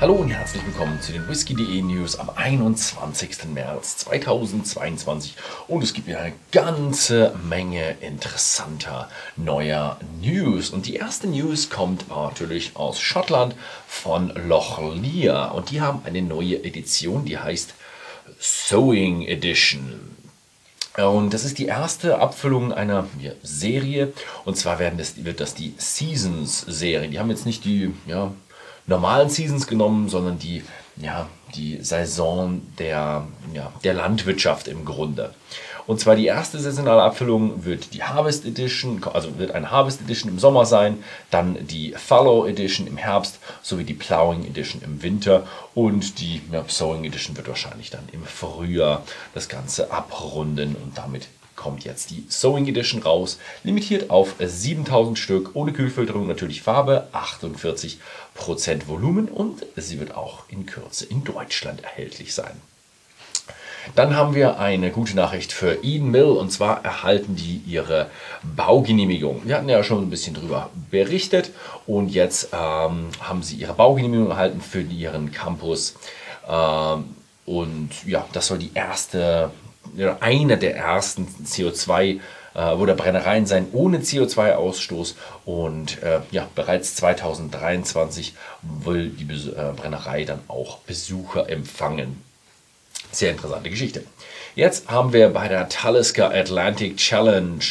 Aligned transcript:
Hallo 0.00 0.14
und 0.14 0.30
herzlich 0.30 0.64
willkommen 0.64 0.98
zu 1.02 1.12
den 1.12 1.28
Whisky.de 1.28 1.82
News 1.82 2.18
am 2.18 2.30
21. 2.34 3.44
März 3.52 3.98
2022 3.98 5.34
und 5.68 5.84
es 5.84 5.92
gibt 5.92 6.06
wieder 6.06 6.20
eine 6.20 6.32
ganze 6.52 7.36
Menge 7.46 7.98
interessanter 8.00 9.10
neuer 9.36 10.00
News 10.22 10.70
und 10.70 10.86
die 10.86 10.94
erste 10.94 11.26
News 11.26 11.68
kommt 11.68 12.08
natürlich 12.08 12.76
aus 12.76 12.98
Schottland 12.98 13.54
von 13.86 14.32
Loch 14.48 14.80
Lear 14.94 15.54
und 15.54 15.70
die 15.70 15.82
haben 15.82 16.00
eine 16.06 16.22
neue 16.22 16.64
Edition, 16.64 17.26
die 17.26 17.36
heißt 17.36 17.74
Sewing 18.38 19.26
Edition. 19.26 20.16
Und 20.96 21.34
das 21.34 21.44
ist 21.44 21.58
die 21.58 21.66
erste 21.66 22.20
Abfüllung 22.20 22.72
einer 22.72 23.06
Serie. 23.42 24.14
Und 24.46 24.56
zwar 24.56 24.78
werden 24.78 24.98
das, 24.98 25.24
wird 25.24 25.40
das 25.40 25.54
die 25.54 25.74
Seasons-Serie. 25.76 27.10
Die 27.10 27.18
haben 27.18 27.30
jetzt 27.30 27.46
nicht 27.46 27.64
die 27.64 27.94
ja, 28.06 28.32
normalen 28.90 29.30
Seasons 29.30 29.66
genommen, 29.66 30.08
sondern 30.08 30.38
die, 30.38 30.62
ja, 30.96 31.28
die 31.54 31.78
Saison 31.82 32.60
der, 32.78 33.26
ja, 33.54 33.72
der 33.82 33.94
Landwirtschaft 33.94 34.68
im 34.68 34.84
Grunde. 34.84 35.34
Und 35.86 35.98
zwar 35.98 36.14
die 36.14 36.26
erste 36.26 36.60
saisonale 36.60 37.02
Abfüllung 37.02 37.64
wird 37.64 37.94
die 37.94 38.02
Harvest 38.02 38.44
Edition, 38.44 39.02
also 39.12 39.38
wird 39.38 39.52
eine 39.52 39.70
Harvest 39.70 40.02
Edition 40.02 40.30
im 40.30 40.38
Sommer 40.38 40.66
sein, 40.66 41.02
dann 41.30 41.66
die 41.66 41.94
Fallow 41.96 42.46
Edition 42.46 42.86
im 42.86 42.96
Herbst 42.96 43.38
sowie 43.62 43.84
die 43.84 43.94
Plowing 43.94 44.44
Edition 44.44 44.82
im 44.82 45.02
Winter 45.02 45.46
und 45.74 46.20
die 46.20 46.42
ja, 46.52 46.64
Sowing 46.68 47.04
Edition 47.04 47.36
wird 47.36 47.48
wahrscheinlich 47.48 47.90
dann 47.90 48.08
im 48.12 48.24
Frühjahr 48.24 49.02
das 49.34 49.48
Ganze 49.48 49.90
abrunden 49.90 50.76
und 50.76 50.96
damit 50.96 51.28
kommt 51.60 51.84
jetzt 51.84 52.10
die 52.10 52.24
Sewing 52.28 52.66
Edition 52.66 53.02
raus, 53.02 53.38
limitiert 53.64 54.08
auf 54.08 54.34
7000 54.38 55.18
Stück, 55.18 55.50
ohne 55.52 55.74
Kühlfilterung, 55.74 56.26
natürlich 56.26 56.62
Farbe, 56.62 57.08
48% 57.12 57.98
Volumen 58.86 59.28
und 59.28 59.66
sie 59.76 60.00
wird 60.00 60.16
auch 60.16 60.44
in 60.48 60.64
Kürze 60.64 61.04
in 61.04 61.22
Deutschland 61.22 61.84
erhältlich 61.84 62.32
sein. 62.34 62.62
Dann 63.94 64.16
haben 64.16 64.34
wir 64.34 64.58
eine 64.58 64.90
gute 64.90 65.14
Nachricht 65.14 65.52
für 65.52 65.84
Eden 65.84 66.10
Mill 66.10 66.24
und 66.24 66.50
zwar 66.50 66.82
erhalten 66.82 67.36
die 67.36 67.62
ihre 67.66 68.10
Baugenehmigung. 68.42 69.42
Wir 69.44 69.56
hatten 69.56 69.68
ja 69.68 69.84
schon 69.84 70.02
ein 70.02 70.10
bisschen 70.10 70.34
darüber 70.34 70.70
berichtet 70.90 71.50
und 71.86 72.08
jetzt 72.08 72.48
ähm, 72.52 73.08
haben 73.20 73.42
sie 73.42 73.56
ihre 73.56 73.74
Baugenehmigung 73.74 74.30
erhalten 74.30 74.62
für 74.62 74.80
ihren 74.80 75.30
Campus. 75.30 75.94
Ähm, 76.48 77.16
und 77.44 77.90
ja, 78.06 78.26
das 78.32 78.46
soll 78.46 78.58
die 78.58 78.70
erste 78.74 79.50
einer 80.20 80.56
der 80.56 80.76
ersten 80.76 81.26
CO2 81.44 82.20
äh, 82.54 82.72
oder 82.72 82.94
Brennereien 82.94 83.46
sein 83.46 83.68
ohne 83.72 83.98
CO2-Ausstoß. 83.98 85.14
Und 85.44 86.02
äh, 86.02 86.20
ja, 86.30 86.48
bereits 86.54 86.96
2023 86.96 88.34
will 88.62 89.10
die 89.10 89.24
Bes 89.24 89.46
äh, 89.46 89.72
Brennerei 89.76 90.24
dann 90.24 90.40
auch 90.48 90.78
Besucher 90.78 91.48
empfangen. 91.48 92.22
Sehr 93.12 93.30
interessante 93.32 93.70
Geschichte. 93.70 94.04
Jetzt 94.54 94.88
haben 94.88 95.12
wir 95.12 95.30
bei 95.30 95.48
der 95.48 95.68
Talisker 95.68 96.30
Atlantic 96.30 96.96
Challenge 96.96 97.64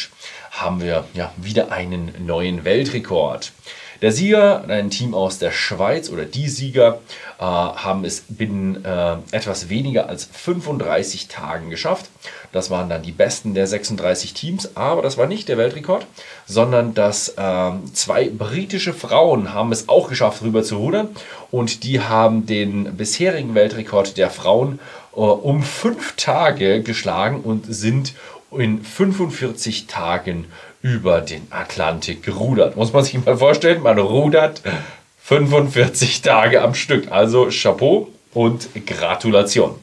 haben 0.50 0.80
wir 0.82 1.04
ja 1.14 1.32
wieder 1.36 1.72
einen 1.72 2.26
neuen 2.26 2.64
Weltrekord. 2.64 3.52
Der 4.02 4.12
Sieger, 4.12 4.64
ein 4.68 4.88
Team 4.88 5.14
aus 5.14 5.38
der 5.38 5.50
Schweiz 5.50 6.08
oder 6.08 6.24
die 6.24 6.48
Sieger, 6.48 7.00
äh, 7.38 7.42
haben 7.42 8.06
es 8.06 8.22
binnen 8.28 8.82
äh, 8.82 9.16
etwas 9.30 9.68
weniger 9.68 10.08
als 10.08 10.24
35 10.32 11.28
Tagen 11.28 11.68
geschafft. 11.68 12.06
Das 12.52 12.70
waren 12.70 12.88
dann 12.88 13.02
die 13.02 13.12
besten 13.12 13.52
der 13.52 13.66
36 13.66 14.32
Teams, 14.32 14.74
aber 14.74 15.02
das 15.02 15.18
war 15.18 15.26
nicht 15.26 15.48
der 15.48 15.58
Weltrekord, 15.58 16.06
sondern 16.46 16.94
dass 16.94 17.28
äh, 17.36 17.70
zwei 17.92 18.30
britische 18.30 18.94
Frauen 18.94 19.52
haben 19.52 19.70
es 19.70 19.88
auch 19.90 20.08
geschafft, 20.08 20.42
rüber 20.42 20.62
zu 20.62 20.78
rudern 20.78 21.08
und 21.50 21.84
die 21.84 22.00
haben 22.00 22.46
den 22.46 22.96
bisherigen 22.96 23.54
Weltrekord 23.54 24.16
der 24.16 24.30
Frauen 24.30 24.80
äh, 25.14 25.20
um 25.20 25.62
fünf 25.62 26.16
Tage 26.16 26.82
geschlagen 26.82 27.40
und 27.42 27.66
sind 27.68 28.14
in 28.52 28.82
45 28.82 29.86
Tagen 29.86 30.46
über 30.82 31.20
den 31.20 31.46
Atlantik 31.50 32.22
gerudert. 32.22 32.76
Muss 32.76 32.92
man 32.92 33.04
sich 33.04 33.24
mal 33.24 33.36
vorstellen, 33.36 33.82
man 33.82 33.98
rudert 33.98 34.62
45 35.22 36.22
Tage 36.22 36.62
am 36.62 36.74
Stück. 36.74 37.10
Also 37.12 37.48
Chapeau 37.50 38.08
und 38.32 38.68
Gratulation. 38.86 39.76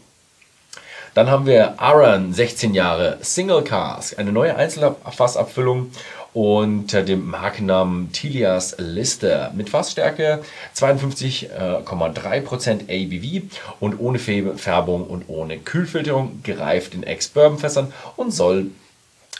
Dann 1.18 1.30
haben 1.32 1.48
wir 1.48 1.82
Aaron, 1.82 2.32
16 2.32 2.76
Jahre, 2.76 3.18
Single 3.22 3.64
Cask, 3.64 4.20
eine 4.20 4.32
neue 4.32 4.56
Einzelfassabfüllung 4.56 5.90
unter 6.36 7.02
dem 7.02 7.28
Markennamen 7.28 8.12
Tilias 8.12 8.76
Liste 8.78 9.50
mit 9.56 9.72
Fassstärke 9.72 10.44
52,3% 10.76 12.84
ABV 12.88 13.46
und 13.80 14.00
ohne 14.00 14.20
Färbung 14.20 15.08
und 15.08 15.28
ohne 15.28 15.58
Kühlfilterung 15.58 16.44
gereift 16.44 16.94
in 16.94 17.02
Ex-Bourbon-Fässern 17.02 17.92
und 18.16 18.32
soll 18.32 18.70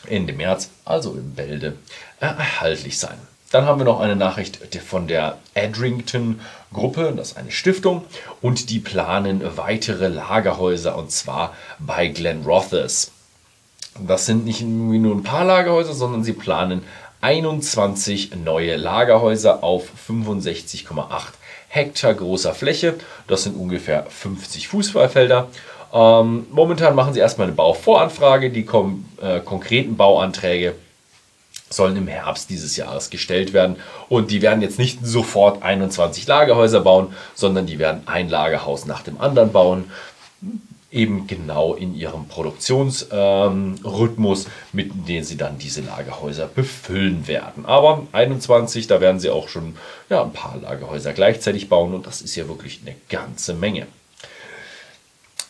Ende 0.08 0.34
März, 0.34 0.72
also 0.84 1.12
im 1.12 1.36
Bälde, 1.36 1.76
erhaltlich 2.20 2.98
sein. 2.98 3.20
Dann 3.52 3.66
haben 3.66 3.80
wir 3.80 3.86
noch 3.86 4.02
eine 4.02 4.18
Nachricht 4.18 4.60
von 4.84 5.08
der 5.08 5.38
Edrington 5.54 6.42
Gruppe, 6.74 7.14
das 7.16 7.30
ist 7.30 7.38
eine 7.38 7.52
Stiftung, 7.52 8.04
und 8.42 8.70
die 8.70 8.80
planen 8.80 9.42
weitere 9.56 10.10
Lagerhäuser 10.10 10.98
und 10.98 11.12
zwar 11.12 11.54
bei 11.80 12.08
Glen 12.08 12.44
Rothes. 12.44 13.12
Das 14.06 14.26
sind 14.26 14.46
nicht 14.46 14.62
nur 14.62 15.16
ein 15.16 15.24
paar 15.24 15.46
Lagerhäuser, 15.46 15.94
sondern 15.94 16.24
sie 16.24 16.34
planen 16.34 16.84
21 17.22 18.36
neue 18.36 18.76
Lagerhäuser 18.76 19.64
auf 19.64 19.88
65,8 20.08 21.08
Hektar 21.70 22.14
großer 22.14 22.54
Fläche. 22.54 22.96
Das 23.28 23.44
sind 23.44 23.56
ungefähr 23.56 24.06
50 24.08 24.68
Fußballfelder. 24.68 25.48
Ähm, 25.94 26.48
momentan 26.52 26.96
machen 26.96 27.14
sie 27.14 27.20
erstmal 27.22 27.48
eine 27.48 27.56
Bauvoranfrage. 27.56 28.52
Die 28.52 28.66
kom 28.66 29.06
äh, 29.22 29.40
konkreten 29.40 29.98
Bauanträge 29.98 30.76
sollen 31.70 31.98
im 31.98 32.08
Herbst 32.08 32.50
dieses 32.50 32.78
Jahres 32.78 33.10
gestellt 33.10 33.54
werden. 33.54 33.78
Und 34.10 34.32
die 34.32 34.42
werden 34.42 34.62
jetzt 34.62 34.80
nicht 34.80 35.06
sofort 35.06 35.64
21 35.64 36.28
Lagerhäuser 36.28 36.82
bauen, 36.82 37.14
sondern 37.36 37.66
die 37.66 37.80
werden 37.80 38.04
ein 38.06 38.30
Lagerhaus 38.30 38.86
nach 38.86 39.04
dem 39.04 39.20
anderen 39.20 39.52
bauen 39.52 39.86
eben 40.92 41.28
genau 41.28 41.74
in 41.74 41.96
ihrem 41.96 42.28
Produktionsrhythmus, 42.28 44.46
ähm, 44.46 44.52
mit 44.72 44.92
dem 45.08 45.24
sie 45.24 45.38
dann 45.38 45.58
diese 45.58 45.82
Lagerhäuser 45.82 46.48
befüllen 46.48 47.28
werden. 47.28 47.66
Aber 47.66 48.04
21, 48.14 48.88
da 48.88 49.02
werden 49.02 49.20
sie 49.20 49.30
auch 49.30 49.50
schon 49.50 49.76
ja, 50.10 50.24
ein 50.24 50.32
paar 50.32 50.56
Lagerhäuser 50.62 51.12
gleichzeitig 51.14 51.68
bauen 51.68 51.94
und 51.94 52.08
das 52.08 52.22
ist 52.22 52.36
ja 52.36 52.48
wirklich 52.48 52.80
eine 52.86 52.96
ganze 53.10 53.54
Menge. 53.54 53.88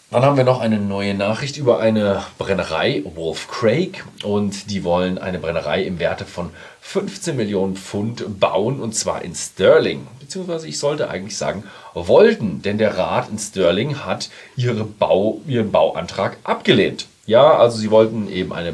Dann 0.10 0.24
haben 0.24 0.38
wir 0.38 0.46
noch 0.46 0.62
eine 0.62 0.80
neue 0.80 1.14
Nachricht 1.14 1.58
über 1.58 1.82
eine 1.82 2.24
Brennerei, 2.38 3.04
Wolf 3.16 3.50
Craig, 3.50 4.06
und 4.24 4.72
die 4.72 4.86
wollen 4.86 5.18
eine 5.18 5.38
Brennerei 5.38 5.84
im 5.84 6.00
Werte 6.00 6.24
von 6.24 6.52
15 6.80 7.36
Millionen 7.36 7.76
Pfund 7.76 8.40
bauen, 8.40 8.80
und 8.80 8.96
zwar 8.96 9.22
in 9.22 9.36
Sterling. 9.36 10.08
Beziehungsweise 10.22 10.66
ich 10.66 10.80
sollte 10.80 11.10
eigentlich 11.10 11.36
sagen, 11.36 11.66
wollten, 11.94 12.62
denn 12.62 12.78
der 12.78 12.98
Rat 12.98 13.30
in 13.30 13.38
Sterling 13.38 14.06
hat 14.06 14.30
ihre 14.56 14.86
Bau, 14.86 15.42
ihren 15.46 15.74
Bauantrag 15.74 16.38
abgelehnt. 16.46 17.08
Ja, 17.26 17.58
also 17.58 17.78
sie 17.78 17.92
wollten 17.92 18.32
eben 18.32 18.54
eine 18.54 18.70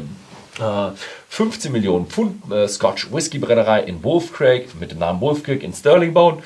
äh, 0.60 0.92
15 1.30 1.72
Millionen 1.72 2.06
Pfund 2.06 2.48
äh, 2.52 2.68
Scotch 2.68 3.12
Whisky 3.12 3.40
Brennerei 3.40 3.82
in 3.82 4.04
Wolf 4.04 4.32
Craig 4.32 4.68
mit 4.78 4.92
dem 4.92 5.00
Namen 5.00 5.20
Wolf 5.20 5.42
Craig 5.42 5.64
in 5.64 5.72
Sterling 5.72 6.14
bauen. 6.14 6.44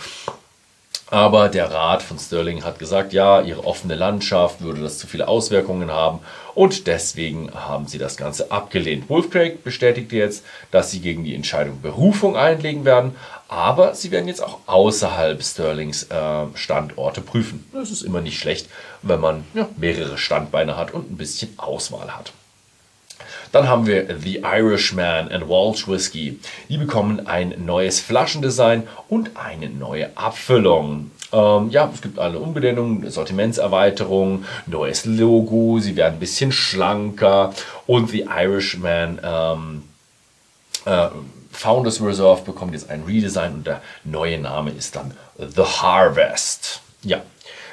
Aber 1.11 1.49
der 1.49 1.71
Rat 1.71 2.03
von 2.03 2.19
Sterling 2.19 2.65
hat 2.65 2.79
gesagt, 2.79 3.13
ja, 3.13 3.41
ihre 3.41 3.65
offene 3.65 3.95
Landschaft 3.95 4.61
würde 4.61 4.83
das 4.83 4.99
zu 4.99 5.07
viele 5.07 5.27
Auswirkungen 5.27 5.91
haben 5.91 6.21
und 6.55 6.87
deswegen 6.87 7.51
haben 7.55 7.87
sie 7.87 7.99
das 7.99 8.17
Ganze 8.17 8.51
abgelehnt. 8.51 9.09
Wolfcraig 9.09 9.65
bestätigte 9.65 10.17
jetzt, 10.17 10.45
dass 10.71 10.91
sie 10.91 11.01
gegen 11.01 11.25
die 11.25 11.35
Entscheidung 11.35 11.81
Berufung 11.81 12.37
einlegen 12.37 12.85
werden, 12.85 13.15
aber 13.49 13.95
sie 13.95 14.11
werden 14.11 14.29
jetzt 14.29 14.43
auch 14.43 14.59
außerhalb 14.67 15.43
Sterlings 15.43 16.05
äh, 16.11 16.47
Standorte 16.55 17.23
prüfen. 17.23 17.65
Das 17.73 17.91
ist 17.91 18.03
immer 18.03 18.21
nicht 18.21 18.39
schlecht, 18.39 18.69
wenn 19.03 19.21
man 19.21 19.45
ja, 19.55 19.67
mehrere 19.77 20.19
Standbeine 20.19 20.77
hat 20.77 20.93
und 20.93 21.11
ein 21.11 21.17
bisschen 21.17 21.59
Auswahl 21.59 22.15
hat. 22.17 22.33
Dann 23.53 23.69
haben 23.69 23.87
wir 23.87 24.19
The 24.19 24.43
Irishman 24.43 25.31
and 25.31 25.49
Walsh 25.49 25.89
Whiskey. 25.89 26.39
Die 26.69 26.79
bekommen 26.79 27.27
ein 27.27 27.55
neues 27.65 28.01
Flaschendesign 28.01 28.87
und 29.09 29.31
eine 29.37 29.69
neue 29.69 30.17
Abfüllung. 30.17 31.11
Ähm, 31.33 31.71
ja, 31.71 31.91
es 31.93 32.01
gibt 32.01 32.19
eine 32.19 32.39
Umbenennung, 32.39 33.09
Sortimentserweiterung, 33.11 34.45
neues 34.67 35.05
Logo, 35.05 35.79
sie 35.79 35.97
werden 35.97 36.15
ein 36.15 36.21
bisschen 36.21 36.53
schlanker 36.53 37.53
und 37.87 38.11
The 38.11 38.27
Irishman 38.29 39.21
ähm, 39.23 39.83
äh, 40.87 41.09
Founders 41.53 42.01
Reserve 42.01 42.43
bekommt 42.43 42.73
jetzt 42.73 42.89
ein 42.89 43.03
Redesign 43.03 43.55
und 43.55 43.67
der 43.67 43.83
neue 44.05 44.39
Name 44.39 44.71
ist 44.71 44.95
dann 44.95 45.13
The 45.37 45.63
Harvest. 45.63 46.81
Ja, 47.03 47.23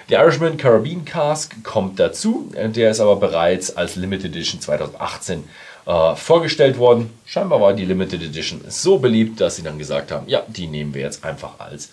der 0.10 0.22
Irishman 0.22 0.58
Caribbean 0.58 1.04
Cask 1.04 1.64
kommt 1.64 2.00
dazu, 2.00 2.52
der 2.54 2.92
ist 2.92 3.00
aber 3.00 3.16
bereits 3.16 3.76
als 3.76 3.96
Limited 3.96 4.36
Edition 4.36 4.62
2018 4.62 5.44
äh, 5.86 6.16
vorgestellt 6.16 6.78
worden. 6.78 7.12
Scheinbar 7.26 7.62
war 7.62 7.74
die 7.74 7.86
Limited 7.86 8.22
Edition 8.22 8.62
so 8.68 9.00
beliebt, 9.00 9.42
dass 9.42 9.56
sie 9.56 9.64
dann 9.64 9.80
gesagt 9.80 10.12
haben, 10.12 10.28
ja, 10.28 10.44
die 10.48 10.68
nehmen 10.68 10.94
wir 10.94 11.02
jetzt 11.02 11.24
einfach 11.24 11.60
als 11.60 11.90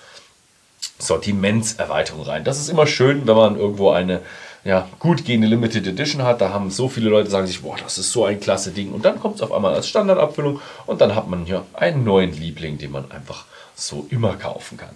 Sortimentserweiterung 0.98 2.22
rein. 2.22 2.44
Das 2.44 2.58
ist 2.58 2.68
immer 2.68 2.86
schön, 2.86 3.26
wenn 3.26 3.36
man 3.36 3.56
irgendwo 3.56 3.90
eine 3.90 4.20
ja, 4.64 4.88
gut 4.98 5.24
gehende 5.24 5.48
Limited 5.48 5.86
Edition 5.86 6.22
hat. 6.22 6.40
Da 6.40 6.50
haben 6.50 6.70
so 6.70 6.88
viele 6.88 7.10
Leute 7.10 7.30
sagen 7.30 7.46
sich, 7.46 7.62
boah, 7.62 7.76
das 7.82 7.98
ist 7.98 8.12
so 8.12 8.24
ein 8.24 8.40
klasse 8.40 8.70
Ding. 8.70 8.92
Und 8.92 9.04
dann 9.04 9.18
kommt 9.20 9.36
es 9.36 9.42
auf 9.42 9.52
einmal 9.52 9.74
als 9.74 9.88
Standardabfüllung 9.88 10.60
und 10.86 11.00
dann 11.00 11.14
hat 11.14 11.28
man 11.28 11.44
hier 11.44 11.64
einen 11.72 12.04
neuen 12.04 12.32
Liebling, 12.32 12.78
den 12.78 12.92
man 12.92 13.10
einfach 13.10 13.46
so 13.74 14.06
immer 14.10 14.34
kaufen 14.34 14.76
kann. 14.76 14.94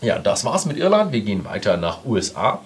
Ja, 0.00 0.18
das 0.18 0.44
war's 0.44 0.66
mit 0.66 0.76
Irland. 0.76 1.12
Wir 1.12 1.20
gehen 1.20 1.44
weiter 1.44 1.76
nach 1.76 2.04
USA 2.04 2.60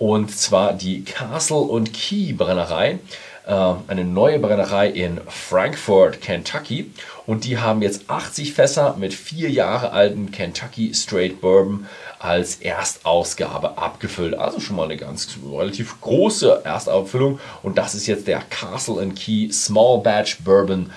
und 0.00 0.34
zwar 0.36 0.72
die 0.72 1.04
Castle 1.04 1.58
und 1.58 1.92
Key 1.92 2.32
Brennerei. 2.32 2.98
Äh, 3.46 3.74
eine 3.86 4.04
neue 4.04 4.38
Brennerei 4.38 4.88
in 4.88 5.20
Frankfort, 5.28 6.22
Kentucky. 6.22 6.90
Und 7.26 7.44
die 7.44 7.58
haben 7.58 7.82
jetzt 7.82 8.08
80 8.08 8.54
Fässer 8.54 8.96
mit 8.98 9.12
vier 9.12 9.50
Jahre 9.50 9.92
alten 9.92 10.32
Kentucky 10.32 10.94
Straight 10.94 11.42
Bourbon 11.42 11.86
als 12.18 12.56
Erstausgabe 12.56 13.76
abgefüllt. 13.76 14.34
Also 14.34 14.58
schon 14.58 14.76
mal 14.76 14.84
eine 14.84 14.96
ganz 14.96 15.28
relativ 15.46 16.00
große 16.00 16.62
Erstauffüllung. 16.64 17.38
Und 17.62 17.76
das 17.76 17.94
ist 17.94 18.06
jetzt 18.06 18.26
der 18.26 18.40
Castle 18.48 19.02
and 19.02 19.16
Key 19.16 19.52
Small 19.52 19.98
Batch 19.98 20.38
Bourbon. 20.42 20.90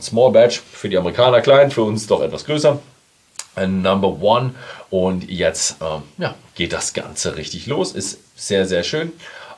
Small 0.00 0.32
Batch 0.32 0.60
für 0.60 0.88
die 0.88 0.96
Amerikaner 0.96 1.42
klein, 1.42 1.70
für 1.70 1.82
uns 1.82 2.06
doch 2.06 2.22
etwas 2.22 2.46
größer. 2.46 2.78
Number 3.56 4.20
One. 4.20 4.54
Und 4.90 5.28
jetzt 5.30 5.76
äh, 5.80 6.22
ja, 6.22 6.34
geht 6.54 6.72
das 6.72 6.92
Ganze 6.92 7.36
richtig 7.36 7.66
los. 7.66 7.92
Ist 7.92 8.18
sehr, 8.36 8.66
sehr 8.66 8.82
schön. 8.82 9.12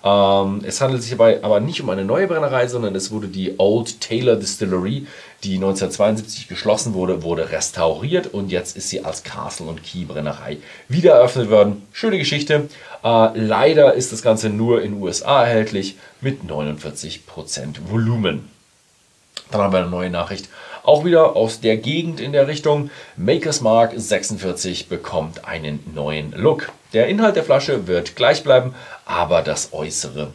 Ähm, 0.05 0.63
es 0.65 0.81
handelt 0.81 1.03
sich 1.03 1.11
hierbei 1.11 1.43
aber 1.43 1.61
nicht 1.61 1.81
um 1.81 1.91
eine 1.91 2.05
neue 2.05 2.29
Brennerei, 2.29 2.69
sondern 2.69 2.95
es 2.95 3.11
wurde 3.11 3.27
die 3.27 3.55
Old 3.59 4.01
Taylor 4.01 4.37
Distillery, 4.37 5.07
die 5.43 5.55
1972 5.55 6.49
geschlossen 6.49 6.95
wurde, 6.95 7.23
wurde 7.23 7.51
restauriert 7.51 8.29
und 8.29 8.51
jetzt 8.51 8.77
ist 8.77 8.91
sie 8.91 9.05
als 9.05 9.25
Castle 9.25 9.67
und 9.67 9.83
Key 9.83 10.05
Brennerei 10.05 10.59
wieder 10.89 11.15
eröffnet 11.15 11.51
worden. 11.51 11.87
Schöne 11.93 12.19
Geschichte. 12.19 12.69
Äh, 13.03 13.39
leider 13.39 13.95
ist 13.95 14.13
das 14.13 14.23
Ganze 14.23 14.51
nur 14.51 14.83
in 14.83 15.03
USA 15.03 15.45
erhältlich 15.45 15.97
mit 16.21 16.43
49% 16.43 17.21
Volumen. 17.89 18.49
Dann 19.51 19.63
haben 19.63 19.73
wir 19.73 19.81
eine 19.81 19.91
neue 19.91 20.11
Nachricht 20.11 20.49
auch 20.89 21.05
wieder 21.05 21.37
aus 21.37 21.61
der 21.61 21.77
Gegend 21.77 22.19
in 22.19 22.33
der 22.33 22.49
Richtung. 22.49 22.91
Makers 23.17 23.61
Mark 23.61 23.93
46 23.95 24.89
bekommt 24.89 25.45
einen 25.45 25.81
neuen 25.95 26.33
Look. 26.33 26.73
Der 26.95 27.09
Inhalt 27.09 27.37
der 27.37 27.45
Flasche 27.45 27.87
wird 27.87 28.17
gleich 28.17 28.43
bleiben, 28.43 28.75
aber 29.05 29.43
das 29.43 29.75
Äußere 29.75 30.33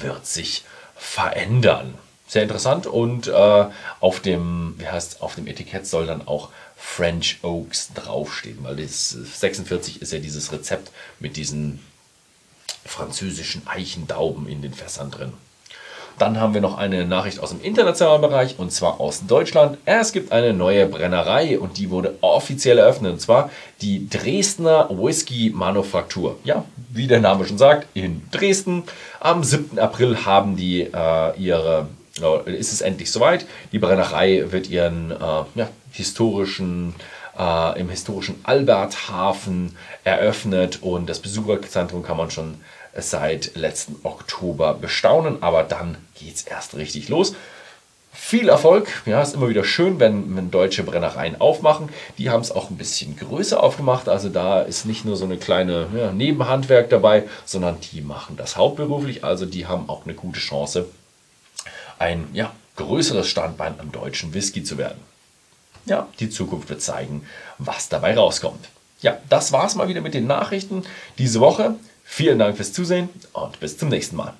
wird 0.00 0.26
sich 0.26 0.64
verändern. 0.96 1.94
Sehr 2.26 2.42
interessant 2.42 2.88
und 2.88 3.28
äh, 3.28 3.64
auf, 4.00 4.18
dem, 4.18 4.74
wie 4.78 4.88
heißt, 4.88 5.22
auf 5.22 5.36
dem 5.36 5.46
Etikett 5.46 5.86
soll 5.86 6.06
dann 6.06 6.26
auch 6.26 6.50
French 6.76 7.38
Oaks 7.42 7.92
draufstehen, 7.94 8.58
weil 8.62 8.74
das 8.74 9.10
46 9.10 10.02
ist 10.02 10.12
ja 10.12 10.18
dieses 10.18 10.50
Rezept 10.50 10.90
mit 11.20 11.36
diesen 11.36 11.78
französischen 12.84 13.64
Eichendauben 13.68 14.48
in 14.48 14.60
den 14.60 14.74
Fässern 14.74 15.12
drin. 15.12 15.32
Dann 16.18 16.40
haben 16.40 16.54
wir 16.54 16.60
noch 16.60 16.78
eine 16.78 17.04
Nachricht 17.04 17.40
aus 17.40 17.50
dem 17.50 17.60
internationalen 17.62 18.22
Bereich 18.22 18.58
und 18.58 18.72
zwar 18.72 19.00
aus 19.00 19.26
Deutschland. 19.26 19.76
Es 19.84 20.12
gibt 20.12 20.32
eine 20.32 20.54
neue 20.54 20.86
Brennerei 20.86 21.58
und 21.58 21.76
die 21.76 21.90
wurde 21.90 22.16
offiziell 22.22 22.78
eröffnet 22.78 23.12
und 23.12 23.20
zwar 23.20 23.50
die 23.82 24.08
Dresdner 24.08 24.88
Whisky 24.90 25.52
Manufaktur. 25.54 26.38
Ja, 26.44 26.64
wie 26.90 27.06
der 27.06 27.20
Name 27.20 27.44
schon 27.44 27.58
sagt, 27.58 27.86
in 27.94 28.22
Dresden. 28.30 28.84
Am 29.20 29.44
7. 29.44 29.78
April 29.78 30.24
haben 30.24 30.56
die 30.56 30.82
äh, 30.82 31.36
ihre 31.38 31.88
ist 32.46 32.72
es 32.72 32.80
endlich 32.80 33.10
soweit. 33.10 33.46
Die 33.72 33.78
Brennerei 33.78 34.44
wird 34.48 34.70
ihren 34.70 35.10
äh, 35.10 35.14
ja, 35.54 35.68
historischen 35.92 36.94
äh, 37.38 37.78
im 37.80 37.88
historischen 37.88 38.40
Alberthafen 38.44 39.76
eröffnet 40.04 40.82
und 40.82 41.08
das 41.08 41.20
Besucherzentrum 41.20 42.02
kann 42.02 42.16
man 42.16 42.30
schon 42.30 42.60
seit 42.96 43.56
letzten 43.56 43.96
Oktober 44.04 44.74
bestaunen, 44.74 45.42
aber 45.42 45.62
dann 45.62 45.96
geht 46.18 46.36
es 46.36 46.42
erst 46.42 46.76
richtig 46.76 47.08
los. 47.08 47.34
Viel 48.12 48.48
Erfolg, 48.48 48.88
ja, 49.04 49.20
ist 49.20 49.34
immer 49.34 49.50
wieder 49.50 49.62
schön, 49.62 50.00
wenn, 50.00 50.34
wenn 50.34 50.50
deutsche 50.50 50.82
Brennereien 50.82 51.38
aufmachen. 51.38 51.90
Die 52.16 52.30
haben 52.30 52.40
es 52.40 52.50
auch 52.50 52.70
ein 52.70 52.78
bisschen 52.78 53.14
größer 53.16 53.62
aufgemacht, 53.62 54.08
also 54.08 54.30
da 54.30 54.62
ist 54.62 54.86
nicht 54.86 55.04
nur 55.04 55.16
so 55.16 55.26
eine 55.26 55.36
kleine 55.36 55.88
ja, 55.94 56.12
Nebenhandwerk 56.12 56.88
dabei, 56.88 57.24
sondern 57.44 57.76
die 57.92 58.00
machen 58.00 58.36
das 58.38 58.56
hauptberuflich, 58.56 59.22
also 59.22 59.44
die 59.44 59.66
haben 59.66 59.90
auch 59.90 60.04
eine 60.04 60.14
gute 60.14 60.40
Chance, 60.40 60.86
ein 61.98 62.26
ja, 62.32 62.52
größeres 62.76 63.28
Standbein 63.28 63.74
am 63.78 63.92
deutschen 63.92 64.32
Whisky 64.32 64.64
zu 64.64 64.78
werden. 64.78 64.98
Ja, 65.86 66.08
die 66.20 66.30
Zukunft 66.30 66.68
wird 66.68 66.82
zeigen, 66.82 67.26
was 67.58 67.88
dabei 67.88 68.14
rauskommt. 68.14 68.68
Ja, 69.00 69.18
das 69.28 69.52
war's 69.52 69.74
mal 69.74 69.88
wieder 69.88 70.00
mit 70.00 70.14
den 70.14 70.26
Nachrichten 70.26 70.82
diese 71.18 71.40
Woche. 71.40 71.76
Vielen 72.04 72.38
Dank 72.38 72.56
fürs 72.56 72.72
Zusehen 72.72 73.08
und 73.32 73.58
bis 73.60 73.78
zum 73.78 73.88
nächsten 73.88 74.16
Mal. 74.16 74.34